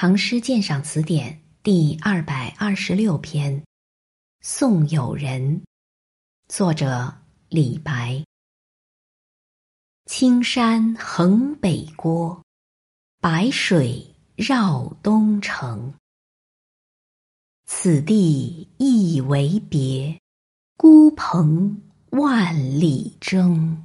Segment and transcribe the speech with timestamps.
[0.00, 3.60] 唐诗鉴赏词典第二百二十六篇
[4.42, 5.60] 《送友人》，
[6.46, 7.12] 作者
[7.48, 8.24] 李白。
[10.06, 12.40] 青山横北郭，
[13.20, 15.92] 白水绕东城。
[17.66, 20.16] 此地一为别，
[20.76, 23.84] 孤蓬万里征。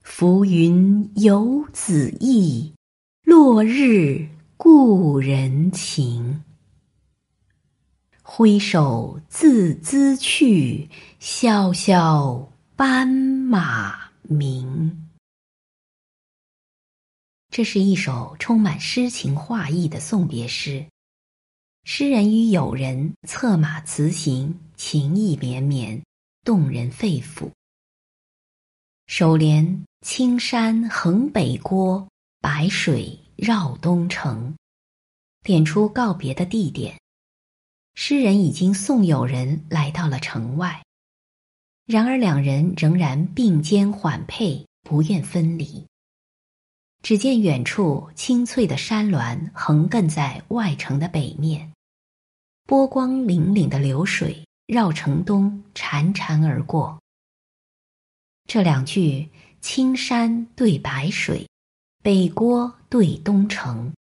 [0.00, 2.74] 浮云游子意。
[3.28, 4.26] 落日
[4.56, 6.42] 故人情，
[8.22, 10.88] 挥手自兹去，
[11.18, 15.10] 萧萧斑马鸣。
[17.50, 20.86] 这是一首充满诗情画意的送别诗。
[21.84, 26.02] 诗人与友人策马辞行，情意绵绵，
[26.44, 27.50] 动人肺腑。
[29.06, 32.08] 首联“青山横北郭”。
[32.50, 34.56] 白水绕东城，
[35.42, 36.98] 点出告别的地点。
[37.94, 40.82] 诗人已经送友人来到了城外，
[41.84, 45.84] 然而两人仍然并肩缓配，不愿分离。
[47.02, 51.70] 只见远处青翠的山峦横亘在外城的北面，
[52.64, 56.98] 波光粼粼的流水绕城东潺潺而过。
[58.46, 59.28] 这两句
[59.60, 61.46] “青山对白水”。
[62.08, 63.92] 北郭对东城，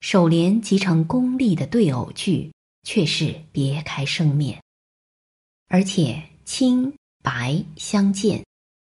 [0.00, 2.52] 首联即成功力的对偶句，
[2.84, 4.62] 却是别开生面。
[5.66, 8.40] 而且青白相间，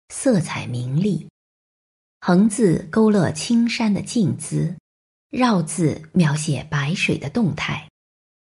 [0.09, 1.27] 色彩明丽。
[2.19, 4.77] 横字勾勒青山的静姿，
[5.31, 7.89] 绕字描写白水的动态。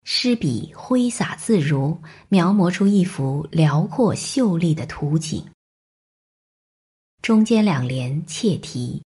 [0.04, 5.44] 诗笔挥洒自如，描摹出一幅辽阔秀丽的图景。
[7.24, 9.02] 中间两联切题。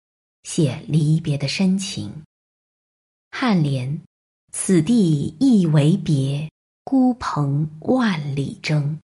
[0.51, 2.11] 写离别的深情。
[3.29, 4.01] 颔联
[4.51, 6.49] ：“此地一为别，
[6.83, 8.97] 孤蓬万里征。”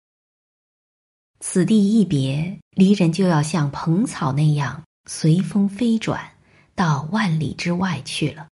[1.40, 6.32] 此地一别，离人就要像蓬草那样随风飞转，
[6.74, 8.48] 到万里之外去了。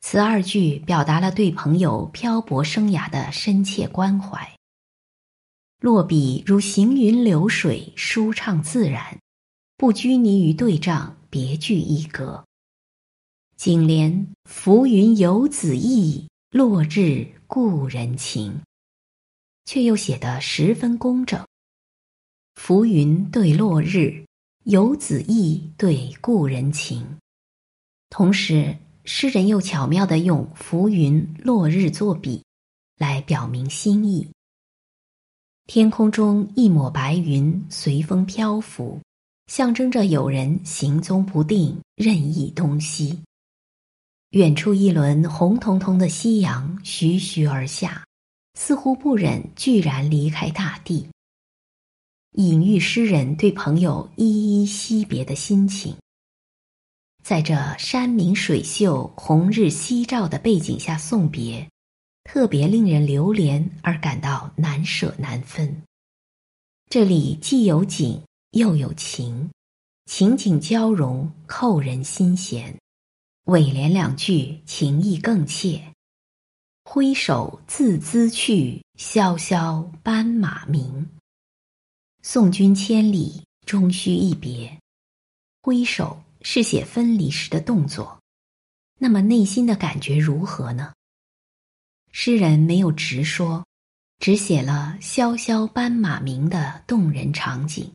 [0.00, 4.50] 此二句表达了对朋友漂泊生涯的深切关怀。
[5.78, 9.18] 落笔如行云流水，舒畅自然，
[9.76, 11.14] 不拘泥于对仗。
[11.34, 12.44] 别具一格。
[13.56, 18.62] 颈联“浮云游子意，落日故人情”，
[19.66, 21.44] 却又写得十分工整。
[22.54, 24.24] 浮云对落日，
[24.62, 27.04] 游子意对故人情。
[28.10, 32.44] 同时，诗人又巧妙地用浮云、落日作比，
[32.96, 34.30] 来表明心意。
[35.66, 39.00] 天空中一抹白云随风漂浮。
[39.46, 43.20] 象征着有人行踪不定，任意东西。
[44.30, 48.04] 远处一轮红彤彤的夕阳徐徐而下，
[48.58, 51.06] 似乎不忍居然离开大地，
[52.32, 55.94] 隐喻诗人对朋友依依惜别的心情。
[57.22, 61.68] 在这山明水秀、红日夕照的背景下送别，
[62.24, 65.82] 特别令人流连而感到难舍难分。
[66.90, 68.20] 这里既有景。
[68.54, 69.50] 又有情，
[70.06, 72.78] 情景交融，扣人心弦。
[73.46, 75.82] 尾联两句情意更切。
[76.84, 81.04] 挥手自兹去，萧萧斑马鸣。
[82.22, 84.78] 送君千里，终须一别。
[85.60, 88.20] 挥手是写分离时的动作，
[89.00, 90.94] 那么内心的感觉如何呢？
[92.12, 93.66] 诗人没有直说，
[94.20, 97.90] 只写了萧萧斑马鸣的动人场景。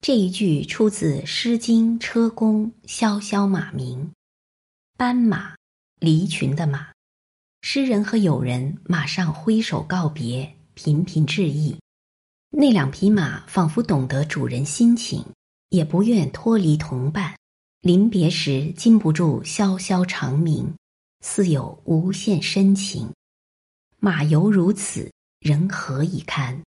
[0.00, 4.06] 这一句出自《诗经·车公·萧萧马鸣》，
[4.96, 5.56] 斑马，
[5.98, 6.88] 离群的马。
[7.62, 11.76] 诗人和友人马上挥手告别，频频致意。
[12.50, 15.24] 那两匹马仿佛懂得主人心情，
[15.70, 17.36] 也不愿脱离同伴。
[17.80, 20.72] 临别时禁不住萧萧长鸣，
[21.20, 23.10] 似有无限深情。
[23.98, 25.10] 马犹如此，
[25.40, 26.62] 人何以堪？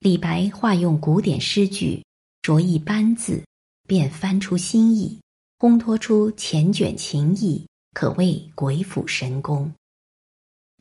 [0.00, 2.02] 李白化用古典诗句。
[2.42, 3.44] 着一班字，
[3.86, 5.20] 便翻出新意，
[5.58, 9.72] 烘托出缱绻情意，可谓鬼斧神工。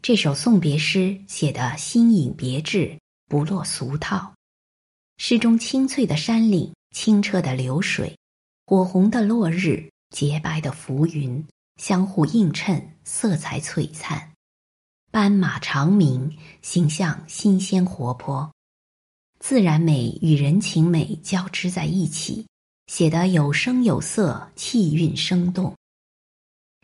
[0.02, 2.98] 这首送别诗写得新颖别致，
[3.28, 4.34] 不落俗套。
[5.18, 8.18] 诗中清脆的山岭、清澈的流水、
[8.66, 11.46] 火红的落日、洁白的浮云，
[11.76, 14.32] 相互映衬，色彩璀璨。
[15.12, 18.50] 斑马长鸣，形象新鲜活泼。
[19.40, 22.46] 自然美与人情美交织在一起，
[22.88, 25.74] 写得有声有色，气韵生动。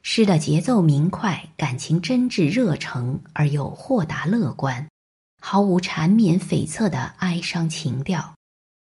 [0.02, 4.88] 诗的节奏明快，感情真挚热诚而又豁达乐观，
[5.42, 8.34] 毫无缠绵悱恻的哀伤情调。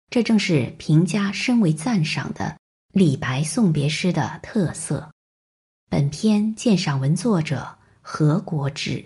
[0.09, 2.57] 这正是评家深为赞赏的
[2.91, 5.11] 李白送别诗的特色。
[5.89, 9.05] 本篇鉴赏文作者何国志。